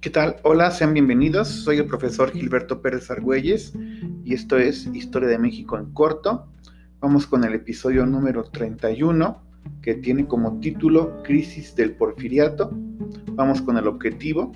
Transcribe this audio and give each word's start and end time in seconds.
¿Qué 0.00 0.08
tal? 0.08 0.36
Hola, 0.44 0.70
sean 0.70 0.94
bienvenidos. 0.94 1.48
Soy 1.48 1.76
el 1.76 1.84
profesor 1.84 2.32
Gilberto 2.32 2.80
Pérez 2.80 3.10
Argüelles 3.10 3.74
y 4.24 4.32
esto 4.32 4.56
es 4.56 4.86
Historia 4.94 5.28
de 5.28 5.38
México 5.38 5.76
en 5.76 5.92
corto. 5.92 6.46
Vamos 7.00 7.26
con 7.26 7.44
el 7.44 7.52
episodio 7.52 8.06
número 8.06 8.44
31 8.44 9.42
que 9.82 9.96
tiene 9.96 10.26
como 10.26 10.58
título 10.58 11.22
Crisis 11.22 11.76
del 11.76 11.96
Porfiriato. 11.96 12.70
Vamos 13.32 13.60
con 13.60 13.76
el 13.76 13.86
objetivo. 13.86 14.52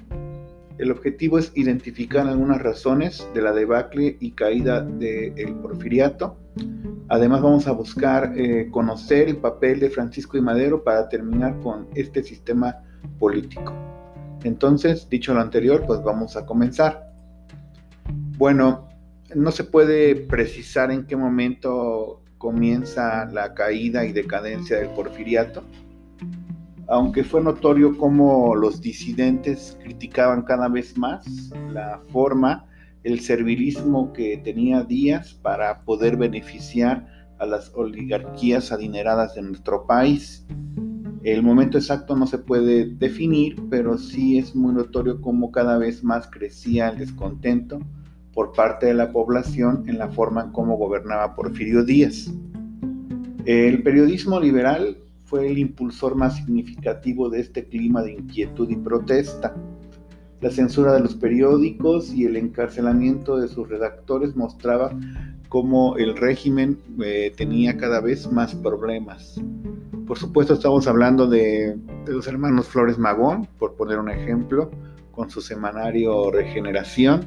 El 0.79 0.91
objetivo 0.91 1.39
es 1.39 1.53
identificar 1.55 2.27
algunas 2.27 2.63
razones 2.63 3.29
de 3.35 3.43
la 3.43 3.53
debacle 3.53 4.17
y 4.21 4.31
caída 4.31 4.81
del 4.81 5.57
porfiriato. 5.57 6.39
Además 7.09 7.43
vamos 7.43 7.67
a 7.67 7.73
buscar 7.73 8.33
eh, 8.35 8.71
conocer 8.71 9.29
el 9.29 9.37
papel 9.37 9.79
de 9.79 9.90
Francisco 9.90 10.39
y 10.39 10.40
Madero 10.40 10.82
para 10.82 11.07
terminar 11.11 11.61
con 11.61 11.86
este 11.95 12.22
sistema 12.22 12.79
político. 13.18 13.75
Entonces, 14.44 15.08
dicho 15.08 15.34
lo 15.34 15.40
anterior, 15.40 15.84
pues 15.86 16.03
vamos 16.03 16.36
a 16.36 16.46
comenzar. 16.46 17.11
Bueno, 18.36 18.89
no 19.34 19.50
se 19.50 19.64
puede 19.64 20.14
precisar 20.14 20.90
en 20.90 21.07
qué 21.07 21.17
momento 21.17 22.22
comienza 22.39 23.25
la 23.25 23.54
caída 23.54 24.04
y 24.04 24.12
decadencia 24.12 24.79
del 24.79 24.90
porfiriato, 24.90 25.64
aunque 26.89 27.25
fue 27.25 27.43
notorio 27.43 27.96
cómo 27.96 28.54
los 28.54 28.82
disidentes 28.82 29.79
criticaban 29.82 30.43
cada 30.43 30.68
vez 30.68 30.98
más 30.98 31.25
la 31.72 32.03
forma, 32.11 32.67
el 33.03 33.20
servilismo 33.20 34.12
que 34.12 34.36
tenía 34.45 34.83
Díaz 34.83 35.33
para 35.33 35.81
poder 35.84 36.19
beneficiar 36.19 37.06
a 37.39 37.47
las 37.47 37.72
oligarquías 37.75 38.72
adineradas 38.72 39.34
de 39.34 39.42
nuestro 39.42 39.86
país 39.86 40.47
el 41.25 41.42
momento 41.42 41.79
exacto 41.79 42.15
no 42.15 42.27
se 42.27 42.37
puede 42.37 42.85
definir, 42.85 43.57
pero 43.71 43.97
sí 43.97 44.37
es 44.37 44.55
muy 44.55 44.75
notorio 44.75 45.23
cómo 45.23 45.51
cada 45.51 45.79
vez 45.79 46.05
más 46.05 46.29
crecía 46.29 46.91
el 46.91 46.98
descontento 46.98 47.81
por 48.35 48.53
parte 48.53 48.87
de 48.87 48.95
la 48.95 49.11
población 49.11 49.85
en 49.87 49.97
la 49.97 50.09
forma 50.09 50.43
en 50.43 50.53
cómo 50.53 50.77
gobernaba 50.77 51.35
Porfirio 51.35 51.83
Díaz. 51.83 52.31
El 53.47 53.83
periodismo 53.83 54.39
liberal 54.39 54.98
fue 55.25 55.51
el 55.51 55.57
impulsor 55.57 56.15
más 56.15 56.37
significativo 56.37 57.31
de 57.31 57.41
este 57.41 57.65
clima 57.65 58.03
de 58.03 58.13
inquietud 58.13 58.69
y 58.69 58.77
protesta. 58.77 59.55
La 60.45 60.50
censura 60.50 60.92
de 60.92 61.00
los 61.00 61.14
periódicos 61.14 62.12
y 62.12 62.27
el 62.27 62.37
encarcelamiento 62.37 63.39
de 63.39 63.48
sus 63.48 63.67
redactores 63.67 64.37
mostraba 64.37 64.92
cómo 65.48 65.97
el 65.97 66.14
régimen 66.14 66.78
eh, 67.03 67.33
tenía 67.34 67.78
cada 67.78 68.03
vez 68.03 68.31
más 68.31 68.55
problemas. 68.55 69.41
Por 70.06 70.19
supuesto 70.19 70.53
estamos 70.53 70.86
hablando 70.86 71.27
de, 71.27 71.78
los 72.06 72.27
hermanos 72.27 72.69
Flores 72.69 72.98
Magón, 72.98 73.48
por 73.59 73.75
poner 73.75 73.98
un 73.98 74.11
ejemplo, 74.11 74.70
con 75.12 75.31
su 75.31 75.41
semanario 75.41 76.31
Regeneración, 76.31 77.27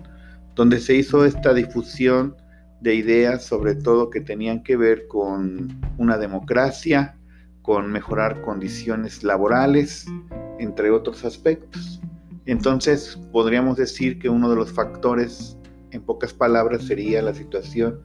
donde 0.53 0.79
se 0.79 0.93
hizo 0.93 1.25
esta 1.25 1.55
difusión 1.55 2.35
de 2.81 2.93
ideas 2.93 3.43
sobre 3.43 3.73
todo 3.73 4.11
que 4.11 4.21
tenían 4.21 4.61
que 4.61 4.77
ver 4.77 5.07
con 5.07 5.75
una 5.97 6.19
democracia, 6.19 7.17
con 7.63 7.91
mejorar 7.91 8.43
condiciones 8.43 9.23
laborales, 9.23 10.05
entre 10.59 10.91
otros 10.91 11.25
aspectos. 11.25 11.99
Entonces 12.47 13.19
podríamos 13.31 13.77
decir 13.77 14.17
que 14.19 14.29
uno 14.29 14.49
de 14.49 14.55
los 14.55 14.71
factores, 14.71 15.57
en 15.91 16.01
pocas 16.01 16.33
palabras, 16.33 16.83
sería 16.83 17.21
la 17.21 17.33
situación 17.33 18.01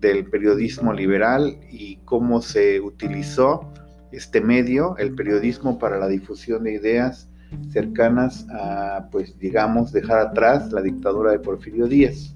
del 0.00 0.26
periodismo 0.26 0.92
liberal 0.92 1.58
y 1.70 1.96
cómo 2.04 2.40
se 2.40 2.80
utilizó 2.80 3.72
este 4.12 4.40
medio, 4.40 4.96
el 4.98 5.14
periodismo 5.14 5.78
para 5.78 5.98
la 5.98 6.08
difusión 6.08 6.64
de 6.64 6.74
ideas 6.74 7.28
cercanas 7.70 8.46
a, 8.50 9.08
pues 9.10 9.38
digamos, 9.38 9.92
dejar 9.92 10.18
atrás 10.18 10.72
la 10.72 10.82
dictadura 10.82 11.32
de 11.32 11.38
Porfirio 11.38 11.86
Díaz. 11.86 12.34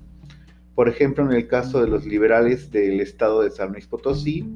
Por 0.74 0.88
ejemplo, 0.88 1.24
en 1.24 1.32
el 1.32 1.46
caso 1.46 1.80
de 1.80 1.88
los 1.88 2.06
liberales 2.06 2.70
del 2.70 3.00
estado 3.00 3.42
de 3.42 3.50
San 3.50 3.72
Luis 3.72 3.86
Potosí, 3.86 4.48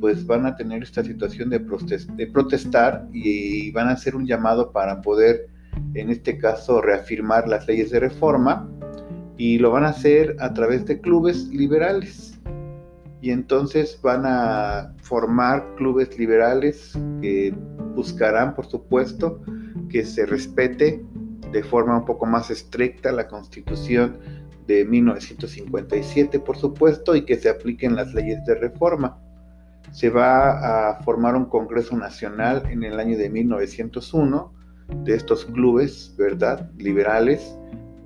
pues 0.00 0.26
van 0.26 0.46
a 0.46 0.56
tener 0.56 0.82
esta 0.82 1.02
situación 1.02 1.50
de, 1.50 1.60
protestar 1.60 3.06
y 3.12 3.70
van 3.72 3.88
a 3.88 3.92
hacer 3.92 4.14
un 4.14 4.26
llamado 4.26 4.72
para 4.72 5.02
poder, 5.02 5.48
en 5.94 6.10
este 6.10 6.38
caso, 6.38 6.80
reafirmar 6.80 7.48
las 7.48 7.66
leyes 7.66 7.90
de 7.90 8.00
reforma 8.00 8.68
y 9.36 9.58
lo 9.58 9.70
van 9.70 9.84
a 9.84 9.90
hacer 9.90 10.36
a 10.40 10.52
través 10.52 10.86
de 10.86 11.00
clubes 11.00 11.48
liberales 11.48 12.38
y 13.20 13.30
entonces 13.30 13.98
van 14.02 14.22
a 14.24 14.94
formar 15.02 15.74
clubes 15.76 16.16
liberales 16.18 16.96
que 17.20 17.54
buscarán, 17.94 18.54
por 18.54 18.66
supuesto, 18.66 19.42
que 19.88 20.04
se 20.04 20.24
respete 20.26 21.04
de 21.50 21.62
forma 21.62 21.98
un 21.98 22.04
poco 22.04 22.26
más 22.26 22.50
estricta 22.50 23.10
la 23.10 23.26
constitución 23.26 24.18
de 24.66 24.84
1957, 24.84 26.40
por 26.40 26.56
supuesto, 26.56 27.16
y 27.16 27.24
que 27.24 27.36
se 27.36 27.48
apliquen 27.48 27.96
las 27.96 28.12
leyes 28.14 28.44
de 28.44 28.54
reforma. 28.54 29.18
Se 29.90 30.10
va 30.10 30.90
a 30.90 31.02
formar 31.02 31.34
un 31.34 31.46
Congreso 31.46 31.96
Nacional 31.96 32.64
en 32.70 32.84
el 32.84 33.00
año 33.00 33.16
de 33.16 33.30
1901 33.30 34.57
de 34.88 35.14
estos 35.14 35.44
clubes, 35.44 36.14
¿verdad?, 36.16 36.70
liberales. 36.78 37.54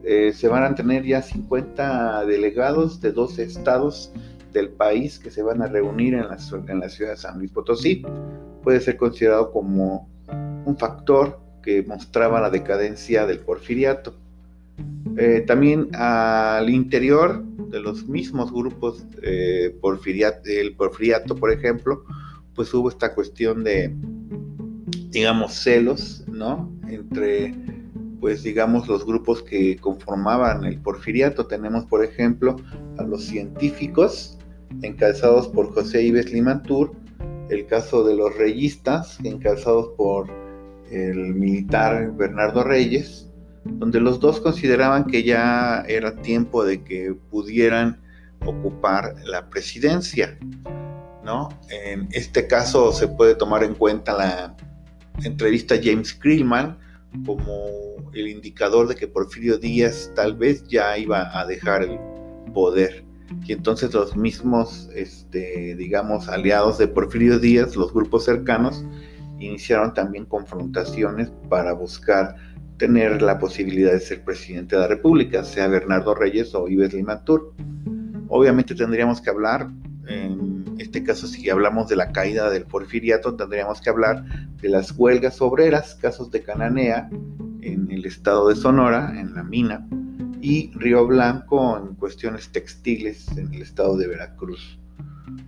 Eh, 0.04 0.32
se 0.34 0.48
van 0.48 0.65
a 0.65 0.75
tener 0.75 1.04
ya 1.04 1.22
50 1.22 2.26
delegados 2.26 3.00
de 3.00 3.12
12 3.12 3.44
estados 3.44 4.12
del 4.53 4.70
país 4.70 5.19
que 5.19 5.31
se 5.31 5.43
van 5.43 5.62
a 5.62 5.66
reunir 5.66 6.15
en 6.15 6.28
la, 6.28 6.38
en 6.69 6.81
la 6.81 6.88
ciudad 6.88 7.12
de 7.12 7.16
San 7.16 7.38
Luis 7.38 7.50
Potosí 7.50 8.04
puede 8.62 8.81
ser 8.81 8.97
considerado 8.97 9.50
como 9.50 10.09
un 10.65 10.76
factor 10.78 11.41
que 11.62 11.82
mostraba 11.82 12.41
la 12.41 12.50
decadencia 12.50 13.26
del 13.26 13.41
porfiriato. 13.41 14.14
Eh, 15.16 15.44
también 15.47 15.88
al 15.94 16.70
interior 16.70 17.44
de 17.44 17.81
los 17.81 18.09
mismos 18.09 18.53
grupos 18.53 19.04
eh, 19.22 19.76
porfiriato, 19.81 20.43
el 20.47 20.75
porfiriato, 20.75 21.37
por 21.37 21.53
ejemplo, 21.53 22.04
pues 22.54 22.72
hubo 22.75 22.88
esta 22.88 23.14
cuestión 23.14 23.64
de, 23.64 23.94
digamos, 25.10 25.54
celos, 25.54 26.22
¿no? 26.42 26.69
Entre, 26.88 27.54
pues, 28.20 28.42
digamos, 28.42 28.88
los 28.88 29.06
grupos 29.06 29.42
que 29.44 29.76
conformaban 29.76 30.64
el 30.64 30.80
porfiriato. 30.80 31.47
Tenemos, 31.47 31.86
por 31.86 32.04
ejemplo, 32.04 32.56
a 32.98 33.04
los 33.04 33.25
científicos, 33.25 34.38
encabezados 34.82 35.47
por 35.48 35.72
José 35.72 36.02
Ives 36.02 36.32
Limantur, 36.32 36.92
el 37.48 37.66
caso 37.66 38.02
de 38.02 38.16
los 38.16 38.36
reyistas, 38.36 39.19
encabezados 39.22 39.91
por 39.97 40.28
el 40.91 41.34
militar 41.34 42.12
Bernardo 42.16 42.64
Reyes, 42.64 43.31
donde 43.64 44.00
los 44.00 44.19
dos 44.19 44.41
consideraban 44.41 45.04
que 45.04 45.22
ya 45.22 45.84
era 45.86 46.16
tiempo 46.16 46.64
de 46.64 46.82
que 46.82 47.14
pudieran 47.31 48.00
ocupar 48.44 49.14
la 49.25 49.48
presidencia. 49.48 50.36
¿no? 51.25 51.50
En 51.70 52.08
este 52.10 52.48
caso 52.48 52.92
se 52.92 53.06
puede 53.06 53.36
tomar 53.36 53.62
en 53.62 53.75
cuenta 53.75 54.12
la 54.12 54.56
entrevista 55.25 55.75
a 55.75 55.81
James 55.83 56.15
Krillman 56.15 56.78
como 57.27 57.55
el 58.15 58.28
indicador 58.28 58.88
de 58.88 58.94
que 58.94 59.06
Porfirio 59.06 59.59
Díaz 59.59 60.10
tal 60.15 60.37
vez 60.37 60.66
ya 60.69 60.97
iba 60.97 61.38
a 61.38 61.47
dejar 61.47 61.83
el 61.83 61.99
poder 62.55 63.05
y 63.44 63.53
entonces 63.53 63.93
los 63.94 64.16
mismos, 64.16 64.88
este, 64.94 65.75
digamos, 65.77 66.28
aliados 66.28 66.78
de 66.78 66.88
Porfirio 66.88 67.38
Díaz, 67.38 67.77
los 67.77 67.93
grupos 67.93 68.25
cercanos, 68.25 68.84
iniciaron 69.38 69.94
también 69.94 70.27
confrontaciones 70.27 71.32
para 71.49 71.72
buscar 71.72 72.37
tener 72.77 73.22
la 73.22 73.38
posibilidad 73.38 73.93
de 73.93 74.00
ser 74.00 74.25
presidente 74.25 74.77
de 74.77 74.82
la 74.82 74.88
República, 74.88 75.44
sea 75.44 75.66
Bernardo 75.66 76.15
Reyes 76.15 76.55
o 76.55 76.69
Ives 76.69 76.93
Limatur. 76.93 77.53
Obviamente 78.28 78.75
tendríamos 78.75 79.21
que 79.21 79.31
hablar, 79.31 79.69
en 80.06 80.62
este 80.92 81.04
caso 81.04 81.26
si 81.26 81.48
hablamos 81.48 81.88
de 81.88 81.97
la 81.97 82.12
caída 82.12 82.50
del 82.50 82.67
porfiriato, 82.67 83.34
tendríamos 83.34 83.81
que 83.81 83.88
hablar 83.88 84.26
de 84.61 84.69
las 84.69 84.93
huelgas 84.93 85.40
obreras, 85.40 85.94
casos 85.94 86.31
de 86.31 86.43
Cananea, 86.43 87.08
en 87.62 87.90
el 87.90 88.05
estado 88.05 88.50
de 88.50 88.56
Sonora, 88.56 89.19
en 89.19 89.34
la 89.34 89.43
mina, 89.43 89.88
y 90.43 90.70
Río 90.75 91.06
Blanco 91.06 91.78
en 91.78 91.94
cuestiones 91.94 92.52
textiles 92.52 93.26
en 93.38 93.55
el 93.55 93.62
estado 93.62 93.96
de 93.96 94.06
Veracruz. 94.06 94.78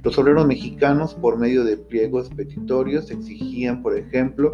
Los 0.02 0.16
obreros 0.16 0.46
mexicanos, 0.46 1.12
por 1.12 1.36
medio 1.36 1.62
de 1.62 1.76
pliegos 1.76 2.30
petitorios, 2.30 3.10
exigían, 3.10 3.82
por 3.82 3.98
ejemplo, 3.98 4.50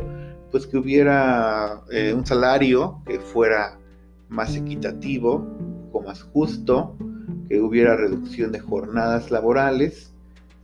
pues 0.50 0.66
que 0.66 0.76
hubiera 0.76 1.82
eh, 1.92 2.12
un 2.12 2.26
salario 2.26 3.00
que 3.06 3.20
fuera 3.20 3.78
más 4.28 4.56
equitativo, 4.56 5.46
o 5.92 6.02
más 6.02 6.24
justo, 6.24 6.96
que 7.48 7.60
hubiera 7.60 7.96
reducción 7.96 8.50
de 8.50 8.58
jornadas 8.58 9.30
laborales, 9.30 10.09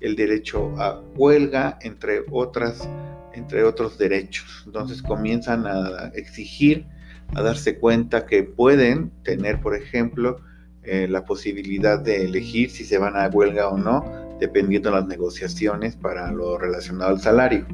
el 0.07 0.17
derecho 0.17 0.73
a 0.79 1.01
huelga, 1.17 1.79
entre 1.83 2.23
otras, 2.31 2.89
entre 3.35 3.65
otros 3.65 3.99
derechos. 3.99 4.63
Entonces 4.67 5.03
comienzan 5.03 5.67
a 5.67 6.11
exigir 6.15 6.87
a 7.35 7.43
darse 7.43 7.79
cuenta 7.79 8.27
que 8.27 8.45
pueden 8.45 9.11
tener, 9.25 9.61
por 9.61 9.75
ejemplo, 9.75 10.41
eh, 10.85 11.09
la 11.09 11.25
posibilidad 11.25 11.99
de 11.99 12.25
elegir 12.25 12.71
si 12.71 12.85
se 12.85 12.99
van 12.99 13.17
a 13.17 13.29
huelga 13.29 13.69
o 13.69 13.77
no, 13.77 14.05
dependiendo 14.39 14.91
de 14.91 14.97
las 14.97 15.07
negociaciones 15.07 15.97
para 15.97 16.31
lo 16.31 16.57
relacionado 16.57 17.11
al 17.11 17.21
salario. 17.21 17.67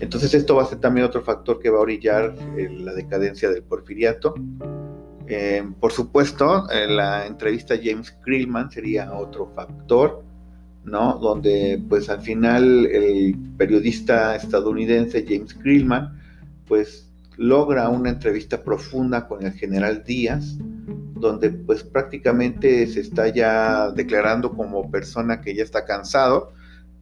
Entonces 0.00 0.32
esto 0.32 0.54
va 0.54 0.62
a 0.62 0.66
ser 0.66 0.78
también 0.78 1.04
otro 1.04 1.22
factor 1.22 1.60
que 1.60 1.70
va 1.70 1.78
a 1.78 1.82
orillar 1.82 2.34
eh, 2.56 2.70
la 2.70 2.94
decadencia 2.94 3.50
del 3.50 3.62
porfiriato. 3.62 4.34
Eh, 5.26 5.62
por 5.78 5.92
supuesto, 5.92 6.66
la 6.70 7.26
entrevista 7.26 7.74
a 7.74 7.78
James 7.82 8.16
Krillman 8.22 8.70
sería 8.70 9.12
otro 9.12 9.52
factor, 9.54 10.24
¿no? 10.84 11.18
Donde 11.18 11.82
pues 11.88 12.08
al 12.08 12.20
final 12.20 12.86
el 12.86 13.36
periodista 13.56 14.36
estadounidense 14.36 15.24
James 15.28 15.54
Krillman 15.54 16.20
pues 16.66 17.08
logra 17.36 17.88
una 17.88 18.10
entrevista 18.10 18.62
profunda 18.62 19.26
con 19.26 19.44
el 19.44 19.52
general 19.52 20.02
Díaz, 20.04 20.56
donde 21.14 21.50
pues 21.50 21.84
prácticamente 21.84 22.86
se 22.86 23.00
está 23.00 23.28
ya 23.28 23.90
declarando 23.90 24.52
como 24.52 24.90
persona 24.90 25.40
que 25.40 25.54
ya 25.54 25.62
está 25.62 25.84
cansado. 25.84 26.52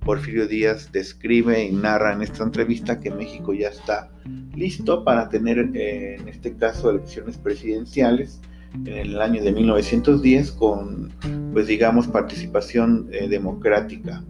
Porfirio 0.05 0.47
Díaz 0.47 0.93
describe 0.93 1.65
y 1.65 1.73
narra 1.73 2.13
en 2.13 2.23
esta 2.23 2.45
entrevista 2.45 3.01
que 3.01 3.11
México 3.11 3.53
ya 3.53 3.69
está 3.69 4.11
listo 4.55 5.03
para 5.05 5.29
tener 5.29 5.71
eh, 5.75 6.17
en 6.21 6.29
este 6.29 6.55
caso 6.55 6.91
elecciones 6.91 7.39
presidenciales 7.39 8.41
en 8.85 8.89
el 8.89 9.21
año 9.21 9.43
de 9.43 9.53
1910 9.53 10.53
con 10.53 11.13
pues 11.53 11.67
digamos 11.67 12.07
participación 12.09 13.09
eh, 13.13 13.29
democrática. 13.29 14.23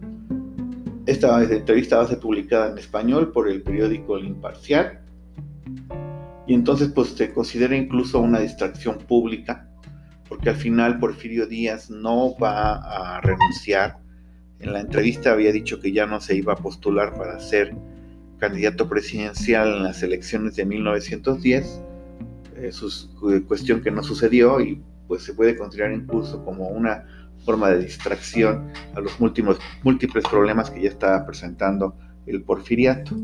Esta 1.06 1.43
entrevista 1.43 1.98
va 1.98 2.04
a 2.04 2.08
ser 2.08 2.19
publicada 2.19 2.70
en 2.70 2.78
español 2.78 3.32
por 3.32 3.48
el 3.48 3.62
periódico 3.62 4.16
El 4.16 4.26
Imparcial 4.26 5.00
y 6.46 6.54
entonces 6.54 6.88
pues 6.94 7.08
se 7.10 7.32
considera 7.32 7.76
incluso 7.76 8.20
una 8.20 8.40
distracción 8.40 8.98
pública 8.98 9.69
porque 10.28 10.50
al 10.50 10.56
final 10.56 10.98
Porfirio 10.98 11.46
Díaz 11.46 11.90
no 11.90 12.37
va 12.38 13.16
a 13.16 13.20
renunciar. 13.20 13.98
En 14.58 14.72
la 14.72 14.81
entrevista 14.81 15.32
había 15.32 15.52
dicho 15.52 15.81
que 15.81 15.93
ya 15.93 16.06
no 16.06 16.20
se 16.20 16.34
iba 16.34 16.54
a 16.54 16.56
postular 16.56 17.14
para 17.14 17.38
ser 17.40 17.75
candidato 18.38 18.88
presidencial 18.88 19.76
en 19.76 19.82
las 19.84 20.02
elecciones 20.02 20.56
de 20.56 20.66
1910, 20.66 21.82
eh, 22.68 23.34
eh, 23.34 23.42
cuestión 23.46 23.82
que 23.82 23.90
no 23.90 24.02
sucedió 24.02 24.60
y 24.60 24.82
pues 25.08 25.22
se 25.22 25.34
puede 25.34 25.56
considerar 25.56 25.92
incluso 25.92 26.44
como 26.44 26.68
una 26.68 27.04
forma 27.44 27.70
de 27.70 27.84
distracción 27.84 28.72
a 28.94 29.00
los 29.00 29.18
múltiples, 29.20 29.58
múltiples 29.82 30.24
problemas 30.24 30.70
que 30.70 30.82
ya 30.82 30.88
estaba 30.88 31.24
presentando 31.24 31.96
el 32.26 32.42
porfiriato. 32.42 33.16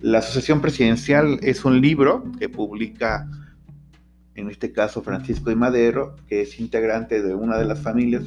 La 0.00 0.18
Asociación 0.18 0.60
Presidencial 0.60 1.38
es 1.42 1.64
un 1.64 1.80
libro 1.80 2.24
que 2.38 2.50
publica 2.50 3.26
en 4.34 4.50
este 4.50 4.72
caso 4.72 5.02
Francisco 5.02 5.50
de 5.50 5.56
Madero, 5.56 6.16
que 6.26 6.42
es 6.42 6.58
integrante 6.58 7.22
de 7.22 7.34
una 7.34 7.56
de 7.56 7.64
las 7.64 7.80
familias 7.80 8.24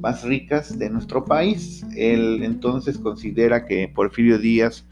más 0.00 0.22
ricas 0.22 0.78
de 0.78 0.88
nuestro 0.90 1.24
país. 1.24 1.84
Él 1.96 2.42
entonces 2.42 2.98
considera 2.98 3.66
que 3.66 3.88
Porfirio 3.88 4.38
Díaz 4.38 4.86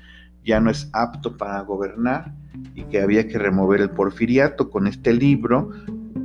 ya 0.44 0.60
no 0.60 0.70
es 0.70 0.88
apto 0.92 1.36
para 1.36 1.60
gobernar 1.60 2.34
y 2.74 2.84
que 2.84 3.00
había 3.00 3.26
que 3.26 3.38
remover 3.38 3.80
el 3.80 3.90
porfiriato. 3.90 4.70
Con 4.70 4.86
este 4.86 5.12
libro, 5.12 5.70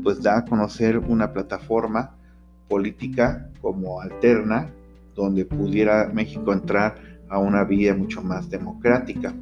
pues 0.03 0.21
da 0.21 0.39
a 0.39 0.45
conocer 0.45 0.97
una 0.97 1.33
plataforma 1.33 2.15
política 2.67 3.49
como 3.61 4.01
alterna, 4.01 4.69
donde 5.15 5.45
pudiera 5.45 6.09
México 6.13 6.53
entrar 6.53 6.95
a 7.29 7.39
una 7.39 7.63
vía 7.63 7.95
mucho 7.95 8.21
más 8.21 8.49
democrática. 8.49 9.33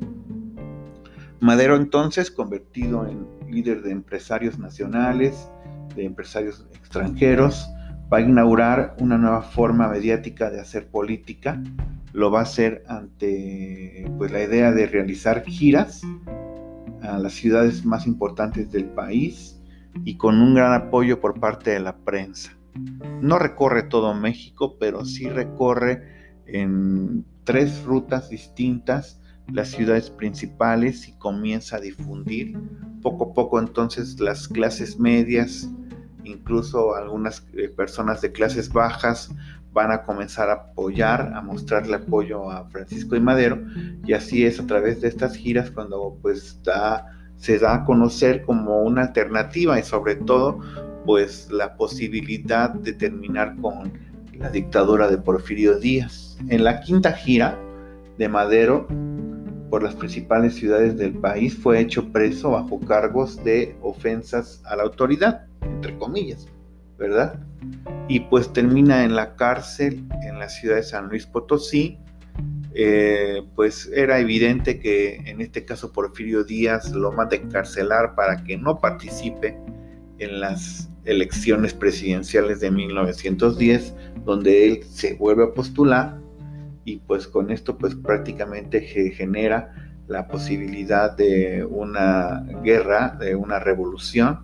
Madero 1.40 1.76
entonces, 1.76 2.30
convertido 2.30 3.08
en 3.08 3.26
líder 3.52 3.82
de 3.82 3.92
empresarios 3.92 4.60
nacionales, 4.60 5.50
de 5.96 6.06
empresarios 6.06 6.66
extranjeros, 6.74 7.68
va 8.12 8.18
a 8.18 8.22
inaugurar 8.22 8.96
una 9.00 9.18
nueva 9.18 9.42
forma 9.42 9.88
mediática 9.88 10.50
de 10.50 10.60
hacer 10.60 10.88
política. 10.88 11.62
Lo 12.14 12.30
va 12.30 12.40
a 12.40 12.44
hacer 12.44 12.84
ante 12.88 14.06
pues, 14.18 14.32
la 14.32 14.44
idea 14.44 14.72
de 14.72 14.86
realizar 14.86 15.44
giras 15.46 16.02
a 17.02 17.18
las 17.18 17.34
ciudades 17.34 17.86
más 17.86 18.08
importantes 18.08 18.72
del 18.72 18.86
país 18.86 19.60
y 20.06 20.16
con 20.18 20.42
un 20.42 20.56
gran 20.56 20.74
apoyo 20.74 21.20
por 21.20 21.40
parte 21.40 21.72
de 21.72 21.80
la 21.80 21.98
prensa. 21.98 22.58
No 23.22 23.38
recorre 23.38 23.84
todo 23.84 24.14
México, 24.14 24.78
pero 24.80 25.06
sí 25.06 25.28
recorre 25.28 26.40
en 26.46 27.26
tres 27.44 27.84
rutas 27.84 28.30
distintas 28.30 29.20
las 29.52 29.70
ciudades 29.70 30.10
principales 30.10 31.08
y 31.08 31.14
comienza 31.14 31.78
a 31.78 31.82
difundir 31.82 32.58
poco 33.02 33.32
a 33.32 33.34
poco 33.34 33.60
entonces 33.60 34.20
las 34.20 34.48
clases 34.48 35.00
medias, 35.00 35.70
incluso 36.24 36.96
algunas 36.96 37.46
eh, 37.54 37.68
personas 37.68 38.22
de 38.22 38.32
clases 38.32 38.72
bajas 38.72 39.34
van 39.74 39.92
a 39.92 40.04
comenzar 40.04 40.50
a 40.50 40.54
apoyar, 40.54 41.32
a 41.34 41.42
mostrarle 41.42 41.96
apoyo 41.96 42.50
a 42.50 42.70
Francisco 42.70 43.16
de 43.16 43.22
Madero 43.22 43.60
y 44.06 44.14
así 44.14 44.46
es 44.46 44.60
a 44.60 44.68
través 44.68 45.02
de 45.02 45.08
estas 45.08 45.36
giras 45.36 45.72
cuando 45.72 46.18
pues 46.22 46.60
se 47.38 47.60
da 47.60 47.76
a 47.76 47.86
conocer 47.86 48.44
como 48.44 48.82
una 48.82 49.04
alternativa 49.04 49.80
y 49.80 49.84
sobre 49.84 50.16
todo 50.16 50.60
pues 51.06 51.50
la 51.52 51.76
posibilidad 51.76 52.70
de 52.72 52.94
terminar 52.94 53.56
con 53.62 53.94
la 54.38 54.50
dictadura 54.50 55.10
de 55.10 55.18
Porfirio 55.18 55.80
Díaz. 55.80 56.38
En 56.50 56.64
la 56.64 56.82
quinta 56.82 57.14
gira 57.14 57.58
de 58.18 58.28
Madero 58.28 58.88
por 59.72 59.82
las 59.82 59.96
principales 59.96 60.56
ciudades 60.56 60.98
del 60.98 61.14
país, 61.14 61.58
fue 61.58 61.80
hecho 61.80 62.12
preso 62.12 62.52
bajo 62.52 62.80
cargos 62.82 63.42
de 63.44 63.76
ofensas 63.82 64.62
a 64.66 64.76
la 64.76 64.84
autoridad, 64.84 65.48
entre 65.62 65.98
comillas, 65.98 66.46
¿verdad? 67.00 67.40
Y 68.08 68.22
pues 68.22 68.52
termina 68.52 69.04
en 69.04 69.16
la 69.16 69.36
cárcel 69.36 70.04
en 70.24 70.40
la 70.40 70.50
ciudad 70.50 70.76
de 70.76 70.84
San 70.84 71.08
Luis 71.10 71.26
Potosí. 71.26 71.98
Eh, 72.74 73.42
pues 73.56 73.90
era 73.94 74.20
evidente 74.20 74.80
que 74.80 75.16
en 75.26 75.42
este 75.42 75.66
caso 75.66 75.92
Porfirio 75.92 76.44
Díaz 76.44 76.92
lo 76.92 77.12
manda 77.12 77.36
a 77.36 77.40
encarcelar 77.40 78.16
para 78.16 78.44
que 78.44 78.58
no 78.58 78.80
participe 78.80 79.58
en 80.20 80.40
las 80.40 80.90
elecciones 81.04 81.74
presidenciales 81.74 82.60
de 82.60 82.72
1910, 82.72 83.94
donde 84.24 84.68
él 84.68 84.84
se 84.84 85.16
vuelve 85.16 85.46
a 85.46 85.54
postular 85.54 86.22
y 86.86 86.98
pues 86.98 87.28
con 87.28 87.52
esto 87.52 87.78
pues 87.78 87.96
prácticamente 87.96 88.82
genera 88.82 89.74
la 90.08 90.28
posibilidad 90.28 91.16
de 91.16 91.66
una 91.70 92.44
guerra, 92.64 93.16
de 93.20 93.36
una 93.36 93.60
revolución, 93.60 94.40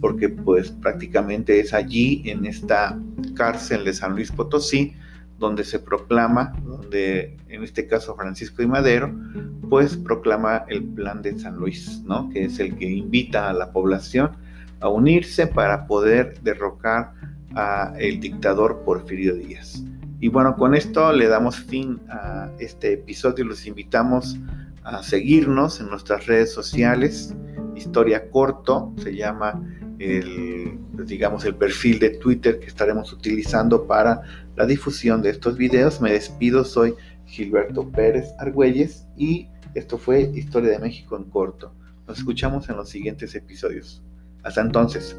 porque 0.00 0.28
pues 0.28 0.70
prácticamente 0.70 1.60
es 1.60 1.72
allí 1.72 2.22
en 2.26 2.46
esta 2.46 2.98
cárcel 3.34 3.84
de 3.84 3.92
San 3.92 4.14
Luis 4.14 4.30
Potosí 4.30 4.94
donde 5.38 5.64
se 5.64 5.78
proclama, 5.78 6.54
donde 6.64 7.36
en 7.48 7.62
este 7.64 7.86
caso 7.86 8.14
Francisco 8.14 8.62
y 8.62 8.66
Madero, 8.66 9.12
pues 9.68 9.96
proclama 9.96 10.64
el 10.68 10.84
plan 10.84 11.22
de 11.22 11.38
San 11.38 11.56
Luis, 11.56 12.02
¿no? 12.04 12.28
Que 12.30 12.44
es 12.44 12.60
el 12.60 12.76
que 12.76 12.88
invita 12.88 13.50
a 13.50 13.52
la 13.52 13.72
población 13.72 14.30
a 14.80 14.88
unirse 14.88 15.46
para 15.46 15.86
poder 15.86 16.40
derrocar 16.42 17.12
a 17.54 17.94
el 17.98 18.20
dictador 18.20 18.82
Porfirio 18.84 19.34
Díaz. 19.34 19.82
Y 20.20 20.28
bueno, 20.28 20.56
con 20.56 20.74
esto 20.74 21.12
le 21.12 21.28
damos 21.28 21.56
fin 21.56 22.00
a 22.08 22.50
este 22.58 22.94
episodio. 22.94 23.44
Los 23.44 23.66
invitamos 23.66 24.38
a 24.84 25.02
seguirnos 25.02 25.80
en 25.80 25.90
nuestras 25.90 26.26
redes 26.26 26.52
sociales. 26.52 27.34
Historia 27.76 28.30
Corto 28.30 28.92
se 29.02 29.14
llama 29.14 29.62
el, 29.98 30.78
digamos, 31.06 31.44
el 31.44 31.54
perfil 31.54 31.98
de 31.98 32.10
Twitter 32.10 32.58
que 32.58 32.66
estaremos 32.66 33.12
utilizando 33.12 33.86
para 33.86 34.22
la 34.56 34.66
difusión 34.66 35.22
de 35.22 35.30
estos 35.30 35.56
videos. 35.56 36.00
Me 36.00 36.12
despido, 36.12 36.64
soy 36.64 36.94
Gilberto 37.26 37.90
Pérez 37.90 38.34
Argüelles 38.38 39.06
y 39.16 39.48
esto 39.74 39.98
fue 39.98 40.30
Historia 40.34 40.70
de 40.70 40.78
México 40.78 41.16
en 41.16 41.24
Corto. 41.24 41.74
Nos 42.06 42.18
escuchamos 42.18 42.68
en 42.68 42.76
los 42.76 42.88
siguientes 42.88 43.34
episodios. 43.34 44.02
Hasta 44.42 44.60
entonces. 44.60 45.16